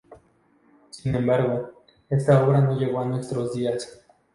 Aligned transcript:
Sin 0.89 1.13
embargo, 1.13 1.83
esta 2.09 2.43
obra 2.43 2.59
no 2.59 2.75
llegó 2.75 3.01
a 3.01 3.05
nuestros 3.05 3.53
días. 3.53 4.03